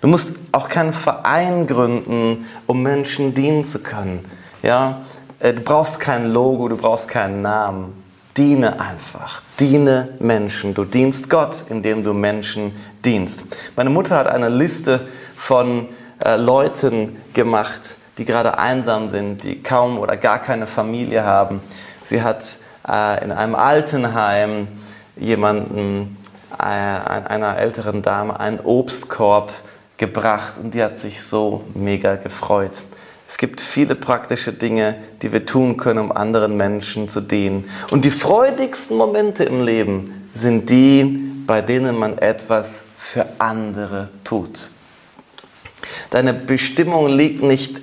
[0.00, 4.24] Du musst auch keinen Verein gründen, um Menschen dienen zu können.
[4.62, 5.00] Ja?
[5.38, 8.02] Äh, du brauchst kein Logo, du brauchst keinen Namen.
[8.36, 9.40] Diene einfach.
[9.58, 10.74] Diene Menschen.
[10.74, 12.72] Du dienst Gott, indem du Menschen
[13.04, 13.44] dienst.
[13.76, 15.88] Meine Mutter hat eine Liste von
[16.22, 21.60] äh, Leuten gemacht, die gerade einsam sind, die kaum oder gar keine Familie haben.
[22.02, 24.68] Sie hat äh, in einem Altenheim
[25.16, 26.16] jemanden,
[26.58, 29.52] äh, einer älteren Dame, einen Obstkorb
[29.96, 32.82] gebracht und die hat sich so mega gefreut.
[33.26, 37.70] Es gibt viele praktische Dinge, die wir tun können, um anderen Menschen zu dienen.
[37.90, 44.70] Und die freudigsten Momente im Leben sind die, bei denen man etwas für andere tut.
[46.10, 47.80] Deine Bestimmung liegt nicht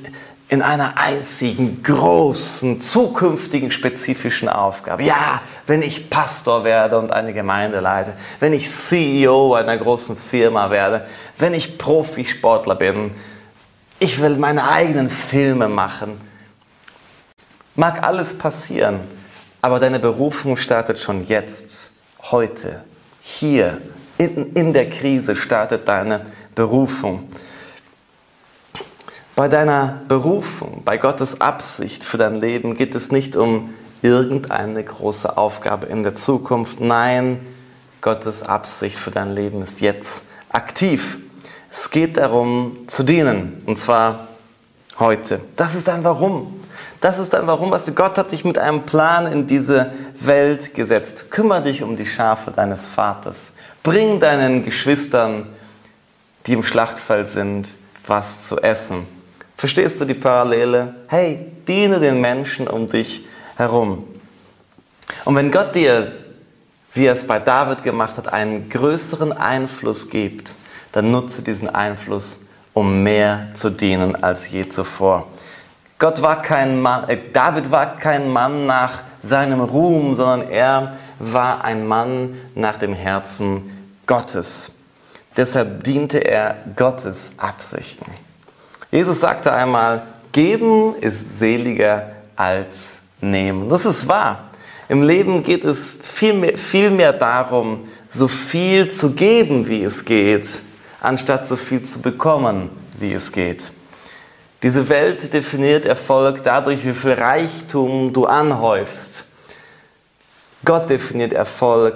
[0.51, 5.01] in einer einzigen, großen, zukünftigen, spezifischen Aufgabe.
[5.01, 10.69] Ja, wenn ich Pastor werde und eine Gemeinde leite, wenn ich CEO einer großen Firma
[10.69, 13.11] werde, wenn ich Profisportler bin,
[13.97, 16.19] ich will meine eigenen Filme machen.
[17.75, 18.99] Mag alles passieren,
[19.61, 21.91] aber deine Berufung startet schon jetzt,
[22.29, 22.83] heute,
[23.21, 23.79] hier,
[24.17, 27.29] in, in der Krise startet deine Berufung.
[29.35, 35.37] Bei deiner Berufung, bei Gottes Absicht für dein Leben geht es nicht um irgendeine große
[35.37, 36.81] Aufgabe in der Zukunft.
[36.81, 37.39] Nein,
[38.01, 41.17] Gottes Absicht für dein Leben ist jetzt aktiv.
[41.69, 44.27] Es geht darum zu dienen und zwar
[44.99, 45.39] heute.
[45.55, 46.59] Das ist dein Warum.
[46.99, 51.31] Das ist dein Warum, was Gott hat dich mit einem Plan in diese Welt gesetzt.
[51.31, 53.53] Kümmer dich um die Schafe deines Vaters.
[53.81, 55.47] Bring deinen Geschwistern,
[56.45, 57.69] die im Schlachtfeld sind,
[58.05, 59.07] was zu essen.
[59.61, 60.95] Verstehst du die Parallele?
[61.05, 63.23] Hey, diene den Menschen um dich
[63.57, 64.07] herum.
[65.23, 66.13] Und wenn Gott dir,
[66.93, 70.55] wie er es bei David gemacht hat, einen größeren Einfluss gibt,
[70.93, 72.39] dann nutze diesen Einfluss,
[72.73, 75.27] um mehr zu dienen als je zuvor.
[75.99, 81.63] Gott war kein Mann, äh, David war kein Mann nach seinem Ruhm, sondern er war
[81.63, 84.71] ein Mann nach dem Herzen Gottes.
[85.37, 88.11] Deshalb diente er Gottes Absichten.
[88.91, 93.69] Jesus sagte einmal, geben ist seliger als nehmen.
[93.69, 94.49] Das ist wahr.
[94.89, 100.03] Im Leben geht es viel mehr, viel mehr darum, so viel zu geben, wie es
[100.03, 100.61] geht,
[100.99, 103.71] anstatt so viel zu bekommen, wie es geht.
[104.61, 109.23] Diese Welt definiert Erfolg dadurch, wie viel Reichtum du anhäufst.
[110.65, 111.95] Gott definiert Erfolg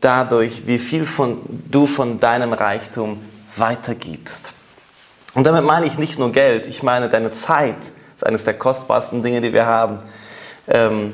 [0.00, 3.18] dadurch, wie viel von, du von deinem Reichtum
[3.56, 4.54] weitergibst.
[5.36, 7.92] Und damit meine ich nicht nur Geld, ich meine deine Zeit.
[8.16, 9.98] Ist eines der kostbarsten Dinge, die wir haben.
[10.66, 11.12] Ähm,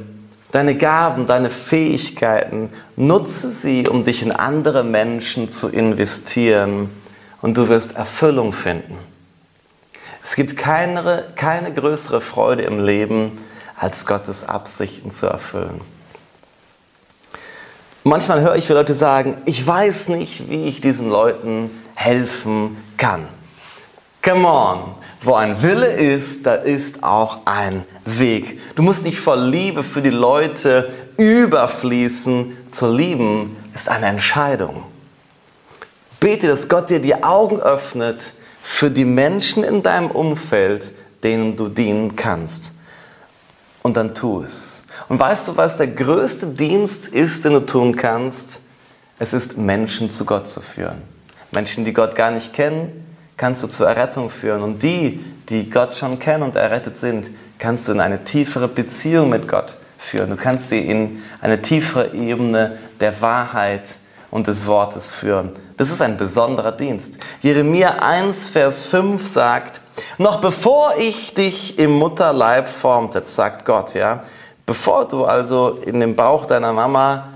[0.53, 6.89] deine Gaben, deine Fähigkeiten, nutze sie, um dich in andere Menschen zu investieren
[7.41, 8.97] und du wirst Erfüllung finden.
[10.23, 13.45] Es gibt keine, keine größere Freude im Leben,
[13.77, 15.81] als Gottes Absichten zu erfüllen.
[18.05, 23.27] Manchmal höre ich, wie Leute sagen, ich weiß nicht, wie ich diesen Leuten helfen kann.
[24.23, 24.95] Come on.
[25.25, 28.61] Wo ein Wille ist, da ist auch ein Weg.
[28.75, 32.57] Du musst nicht vor Liebe für die Leute überfließen.
[32.73, 34.85] Zu lieben ist eine Entscheidung.
[36.19, 41.69] Bete, dass Gott dir die Augen öffnet für die Menschen in deinem Umfeld, denen du
[41.69, 42.73] dienen kannst.
[43.83, 44.85] Und dann tu es.
[45.09, 48.61] Und weißt du, was der größte Dienst ist, den du tun kannst?
[49.19, 51.03] Es ist, Menschen zu Gott zu führen.
[51.53, 54.63] Menschen, die Gott gar nicht kennen, kannst du zur Errettung führen.
[54.63, 59.31] Und die, die Gott schon kennen und errettet sind, kannst du in eine tiefere Beziehung
[59.31, 60.31] mit Gott führen.
[60.31, 63.97] Du kannst sie in eine tiefere Ebene der Wahrheit
[64.31, 65.51] und des Wortes führen.
[65.77, 67.19] Das ist ein besonderer Dienst.
[67.43, 69.81] Jeremia 1, Vers 5 sagt,
[70.19, 74.23] Noch bevor ich dich im Mutterleib formte, sagt Gott, ja,
[74.67, 77.32] bevor du also in dem Bauch deiner Mama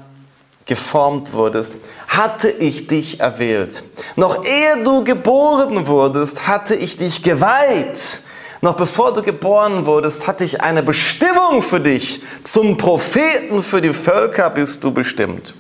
[0.67, 3.85] geformt wurdest, hatte ich dich erwählt.
[4.17, 8.21] Noch ehe du geboren wurdest, hatte ich dich geweiht.
[8.61, 12.21] Noch bevor du geboren wurdest, hatte ich eine Bestimmung für dich.
[12.43, 15.55] Zum Propheten für die Völker bist du bestimmt.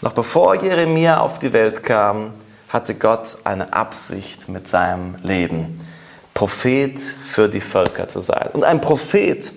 [0.00, 2.32] Noch bevor Jeremia auf die Welt kam,
[2.68, 5.80] hatte Gott eine Absicht mit seinem Leben.
[6.34, 8.50] Prophet für die Völker zu sein.
[8.52, 9.52] Und ein Prophet,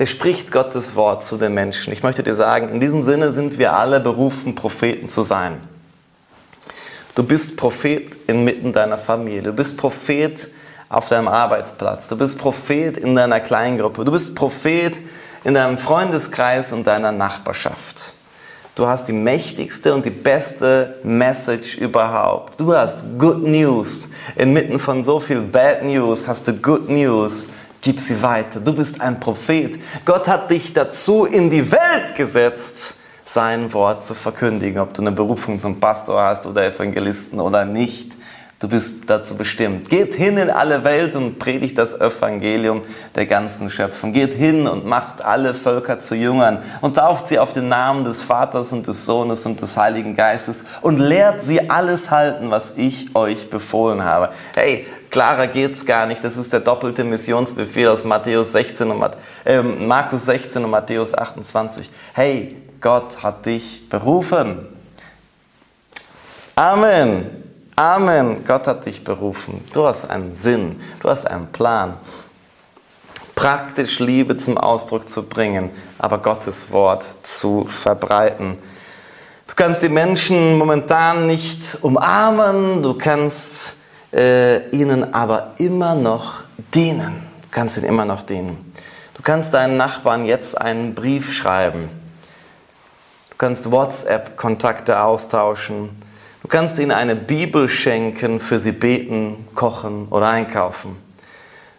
[0.00, 1.92] der spricht Gottes Wort zu den Menschen.
[1.92, 5.60] Ich möchte dir sagen, in diesem Sinne sind wir alle berufen, Propheten zu sein.
[7.14, 9.42] Du bist Prophet inmitten deiner Familie.
[9.42, 10.48] Du bist Prophet
[10.88, 12.08] auf deinem Arbeitsplatz.
[12.08, 14.06] Du bist Prophet in deiner Kleingruppe.
[14.06, 15.02] Du bist Prophet
[15.44, 18.14] in deinem Freundeskreis und deiner Nachbarschaft.
[18.76, 22.58] Du hast die mächtigste und die beste Message überhaupt.
[22.58, 24.08] Du hast Good News.
[24.36, 27.48] Inmitten von so viel Bad News hast du Good News.
[27.82, 28.60] Gib sie weiter.
[28.60, 29.78] Du bist ein Prophet.
[30.04, 34.80] Gott hat dich dazu in die Welt gesetzt, sein Wort zu verkündigen.
[34.80, 38.16] Ob du eine Berufung zum Pastor hast oder Evangelisten oder nicht.
[38.58, 39.88] Du bist dazu bestimmt.
[39.88, 42.82] Geht hin in alle Welt und predigt das Evangelium
[43.14, 44.12] der ganzen Schöpfung.
[44.12, 48.20] Geht hin und macht alle Völker zu Jüngern und tauft sie auf den Namen des
[48.22, 53.16] Vaters und des Sohnes und des Heiligen Geistes und lehrt sie alles halten, was ich
[53.16, 54.28] euch befohlen habe.
[54.54, 56.22] Hey, klarer geht's gar nicht.
[56.24, 59.10] Das ist der doppelte Missionsbefehl aus Matthäus 16 und
[59.44, 61.90] äh, Markus 16 und Matthäus 28.
[62.14, 64.66] Hey, Gott hat dich berufen.
[66.54, 67.44] Amen.
[67.76, 68.44] Amen.
[68.44, 69.64] Gott hat dich berufen.
[69.72, 70.80] Du hast einen Sinn.
[71.00, 71.96] Du hast einen Plan.
[73.34, 78.58] Praktisch Liebe zum Ausdruck zu bringen, aber Gottes Wort zu verbreiten.
[79.46, 83.76] Du kannst die Menschen momentan nicht umarmen, du kannst
[84.12, 86.42] äh, ihnen aber immer noch
[86.74, 87.22] dienen.
[87.42, 88.72] Du kannst ihnen immer noch dienen.
[89.14, 91.88] Du kannst deinen Nachbarn jetzt einen Brief schreiben.
[93.30, 95.90] Du kannst WhatsApp-Kontakte austauschen.
[96.42, 100.96] Du kannst ihnen eine Bibel schenken, für sie beten, kochen oder einkaufen.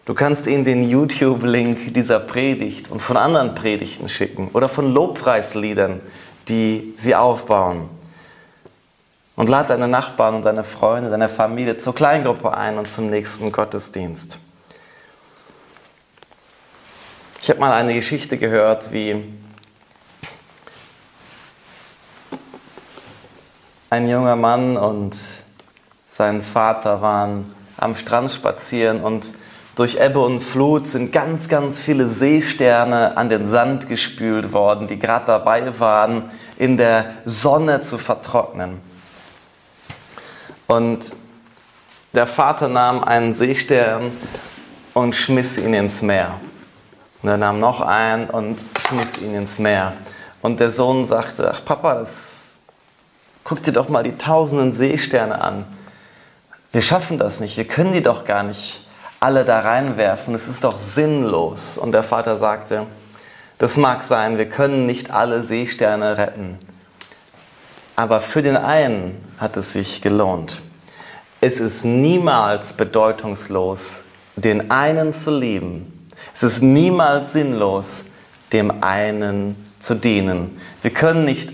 [0.06, 6.02] Du kannst ihnen den YouTube-Link dieser Predigt und von anderen Predigten schicken oder von Lobpreisliedern,
[6.48, 7.90] die sie aufbauen.
[9.36, 13.52] Und lad deine Nachbarn und deine Freunde, deine Familie zur Kleingruppe ein und zum nächsten
[13.52, 14.40] Gottesdienst.
[17.42, 19.26] Ich habe mal eine Geschichte gehört, wie
[23.90, 25.16] ein junger Mann und
[26.08, 29.34] sein Vater waren am Strand spazieren und
[29.76, 35.00] durch Ebbe und Flut sind ganz, ganz viele Seesterne an den Sand gespült worden, die
[35.00, 38.80] gerade dabei waren, in der Sonne zu vertrocknen.
[40.72, 41.18] Und
[42.14, 44.10] der Vater nahm einen Seestern
[44.94, 46.40] und schmiss ihn ins Meer.
[47.22, 49.92] Und er nahm noch einen und schmiss ihn ins Meer.
[50.42, 52.60] Und der Sohn sagte, ach Papa, das
[53.44, 55.66] Guck dir doch mal die tausenden Seesterne an.
[56.72, 58.88] Wir schaffen das nicht, wir können die doch gar nicht
[59.20, 61.78] alle da reinwerfen, es ist doch sinnlos.
[61.78, 62.88] Und der Vater sagte,
[63.58, 66.58] das mag sein, wir können nicht alle Seesterne retten,
[68.02, 70.64] aber für den einen hat es sich gelohnt.
[71.40, 76.08] Es ist niemals bedeutungslos, den einen zu lieben.
[76.34, 78.06] Es ist niemals sinnlos,
[78.54, 80.60] dem einen zu dienen.
[80.82, 81.52] Wir können nicht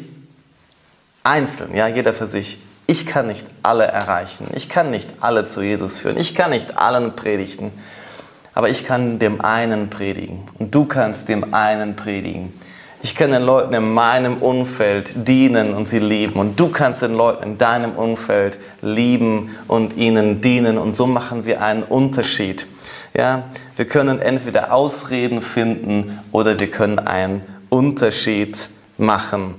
[1.21, 2.61] einzeln, ja, jeder für sich.
[2.85, 4.47] Ich kann nicht alle erreichen.
[4.55, 6.15] Ich kann nicht alle zu Jesus führen.
[6.15, 7.73] Ich kann nicht allen predigen.
[8.53, 10.45] Aber ich kann dem einen predigen.
[10.57, 12.53] Und du kannst dem einen predigen.
[13.07, 16.37] Ich kann den Leuten in meinem Umfeld dienen und sie lieben.
[16.37, 20.77] Und du kannst den Leuten in deinem Umfeld lieben und ihnen dienen.
[20.77, 22.67] Und so machen wir einen Unterschied.
[23.13, 23.43] Ja,
[23.77, 29.55] wir können entweder Ausreden finden oder wir können einen Unterschied machen.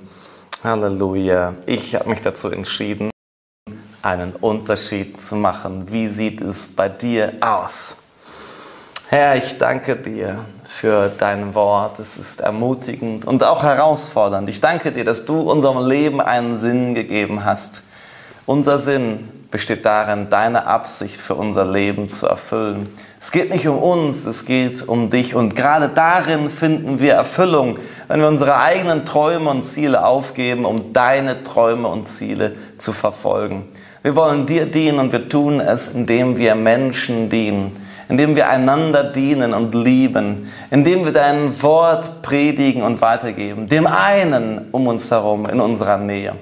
[0.63, 1.55] Halleluja.
[1.65, 3.11] Ich habe mich dazu entschieden,
[4.03, 5.91] einen Unterschied zu machen.
[5.91, 7.97] Wie sieht es bei dir aus?
[9.11, 11.99] Herr, ich danke dir für dein Wort.
[11.99, 14.51] Es ist ermutigend und auch herausfordernd.
[14.51, 17.85] Ich danke dir, dass du unserem Leben einen Sinn gegeben hast.
[18.45, 22.95] Unser Sinn besteht darin, deine Absicht für unser Leben zu erfüllen.
[23.18, 25.35] Es geht nicht um uns, es geht um dich.
[25.35, 27.78] Und gerade darin finden wir Erfüllung,
[28.09, 33.68] wenn wir unsere eigenen Träume und Ziele aufgeben, um deine Träume und Ziele zu verfolgen.
[34.03, 39.05] Wir wollen dir dienen und wir tun es, indem wir Menschen dienen, indem wir einander
[39.05, 45.47] dienen und lieben, indem wir dein Wort predigen und weitergeben, dem einen um uns herum
[45.47, 46.35] in unserer Nähe.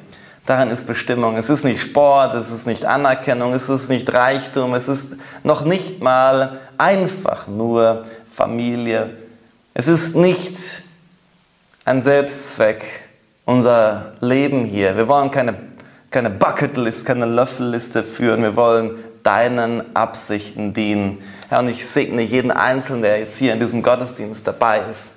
[0.47, 1.37] Darin ist Bestimmung.
[1.37, 5.65] Es ist nicht Sport, es ist nicht Anerkennung, es ist nicht Reichtum, es ist noch
[5.65, 9.11] nicht mal einfach nur Familie.
[9.75, 10.83] Es ist nicht
[11.85, 12.85] ein Selbstzweck,
[13.45, 14.97] unser Leben hier.
[14.97, 15.57] Wir wollen keine,
[16.13, 18.43] keine Bucketlist, keine Löffelliste führen.
[18.43, 18.93] Wir wollen
[19.25, 21.19] deinen Absichten dienen.
[21.49, 25.15] Herr, und ich segne jeden Einzelnen, der jetzt hier in diesem Gottesdienst dabei ist,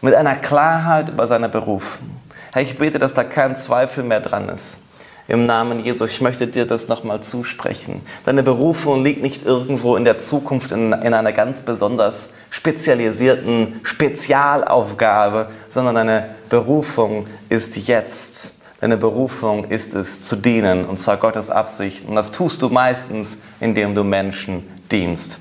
[0.00, 2.08] mit einer Klarheit über seine Berufung.
[2.52, 4.78] Herr, ich bete, dass da kein Zweifel mehr dran ist.
[5.26, 8.02] Im Namen Jesus, ich möchte dir das nochmal zusprechen.
[8.24, 15.48] Deine Berufung liegt nicht irgendwo in der Zukunft in, in einer ganz besonders spezialisierten Spezialaufgabe,
[15.68, 18.54] sondern deine Berufung ist jetzt.
[18.80, 22.08] Deine Berufung ist es, zu dienen, und zwar Gottes Absicht.
[22.08, 25.38] Und das tust du meistens, indem du Menschen dienst.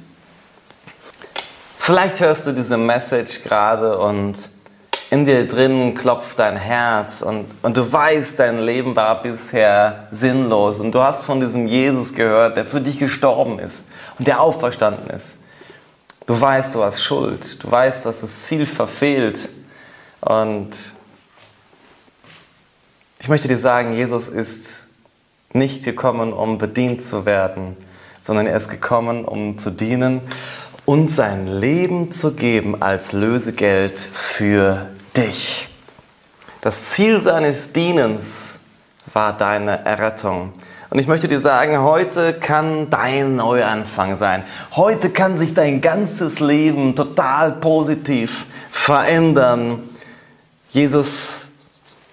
[1.75, 4.49] Vielleicht hörst du diese Message gerade und
[5.09, 10.79] in dir drin klopft dein Herz und, und du weißt, dein Leben war bisher sinnlos
[10.79, 13.85] und du hast von diesem Jesus gehört, der für dich gestorben ist
[14.19, 15.39] und der auferstanden ist.
[16.27, 19.49] Du weißt, du hast Schuld, du weißt, du hast das Ziel verfehlt
[20.21, 20.93] und
[23.19, 24.85] ich möchte dir sagen, Jesus ist
[25.53, 27.75] nicht gekommen, um bedient zu werden,
[28.21, 30.21] sondern er ist gekommen, um zu dienen
[30.85, 35.69] und sein Leben zu geben als Lösegeld für dich.
[36.61, 38.59] Das Ziel seines Dienens
[39.13, 40.51] war deine Errettung.
[40.89, 44.43] Und ich möchte dir sagen, heute kann dein Neuanfang sein.
[44.75, 49.83] Heute kann sich dein ganzes Leben total positiv verändern.
[50.69, 51.47] Jesus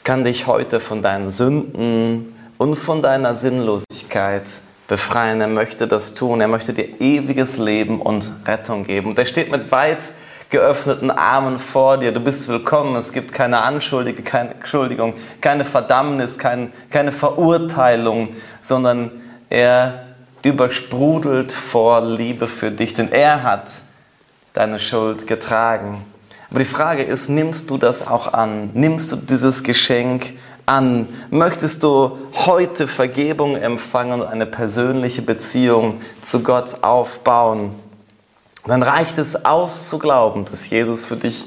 [0.04, 4.44] kann dich heute von deinen Sünden und von deiner Sinnlosigkeit
[4.88, 5.40] befreien.
[5.40, 6.40] Er möchte das tun.
[6.40, 9.10] Er möchte dir ewiges Leben und Rettung geben.
[9.10, 9.98] Und er steht mit weit
[10.50, 12.12] geöffneten Armen vor dir.
[12.12, 12.96] Du bist willkommen.
[12.96, 18.28] Es gibt keine Anschuldigung, keine, Entschuldigung, keine Verdammnis, kein, keine Verurteilung,
[18.60, 19.10] sondern
[19.50, 20.06] er
[20.44, 23.70] übersprudelt vor Liebe für dich, denn er hat
[24.52, 26.04] deine Schuld getragen.
[26.50, 28.70] Aber die Frage ist, nimmst du das auch an?
[28.72, 30.34] Nimmst du dieses Geschenk
[30.66, 31.08] an?
[31.30, 37.74] Möchtest du heute Vergebung empfangen und eine persönliche Beziehung zu Gott aufbauen?
[38.66, 41.46] dann reicht es aus zu glauben, dass Jesus für dich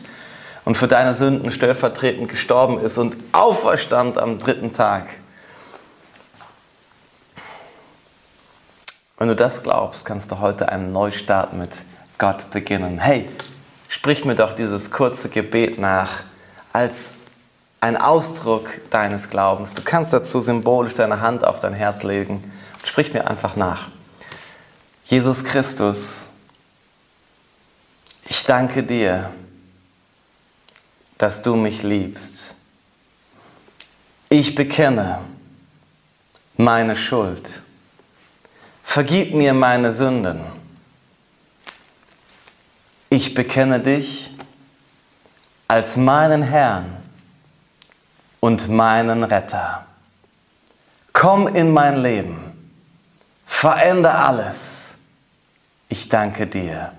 [0.63, 5.07] und für deine Sünden stellvertretend gestorben ist und auferstand am dritten Tag.
[9.17, 11.71] Wenn du das glaubst, kannst du heute einen Neustart mit
[12.17, 12.99] Gott beginnen.
[12.99, 13.29] Hey,
[13.89, 16.23] sprich mir doch dieses kurze Gebet nach
[16.71, 17.11] als
[17.81, 19.73] ein Ausdruck deines Glaubens.
[19.73, 22.51] Du kannst dazu symbolisch deine Hand auf dein Herz legen.
[22.83, 23.89] Sprich mir einfach nach.
[25.05, 26.27] Jesus Christus,
[28.27, 29.31] ich danke dir,
[31.17, 32.55] dass du mich liebst.
[34.29, 35.19] Ich bekenne
[36.55, 37.61] meine Schuld.
[38.83, 40.41] Vergib mir meine Sünden.
[43.09, 44.31] Ich bekenne dich
[45.67, 46.98] als meinen Herrn
[48.39, 49.85] und meinen Retter.
[51.13, 52.37] Komm in mein Leben.
[53.45, 54.95] Veränder alles.
[55.89, 56.91] Ich danke dir.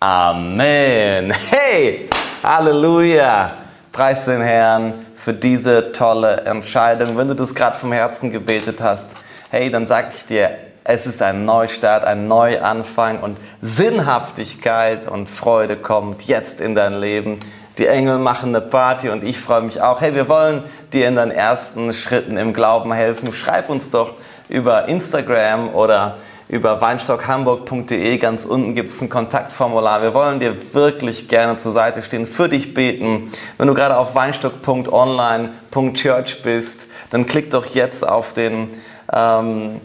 [0.00, 1.32] Amen.
[1.32, 2.08] Hey,
[2.42, 3.52] Halleluja.
[3.92, 7.16] Preis den Herrn für diese tolle Entscheidung.
[7.16, 9.10] Wenn du das gerade vom Herzen gebetet hast,
[9.50, 15.76] hey, dann sag ich dir, es ist ein Neustart, ein Neuanfang und Sinnhaftigkeit und Freude
[15.76, 17.40] kommt jetzt in dein Leben.
[17.78, 20.00] Die Engel machen eine Party und ich freue mich auch.
[20.00, 20.64] Hey, wir wollen
[20.94, 23.34] dir in deinen ersten Schritten im Glauben helfen.
[23.34, 24.14] Schreib uns doch
[24.48, 26.16] über Instagram oder
[26.48, 28.16] über weinstockhamburg.de.
[28.16, 30.00] Ganz unten gibt es ein Kontaktformular.
[30.00, 33.30] Wir wollen dir wirklich gerne zur Seite stehen, für dich beten.
[33.58, 38.70] Wenn du gerade auf weinstock.online.church bist, dann klick doch jetzt auf den
[39.12, 39.82] ähm,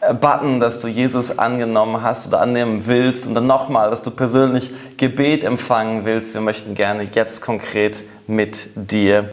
[0.00, 4.70] Button, dass du Jesus angenommen hast oder annehmen willst und dann nochmal, dass du persönlich
[4.96, 6.32] Gebet empfangen willst.
[6.32, 9.28] Wir möchten gerne jetzt konkret mit dir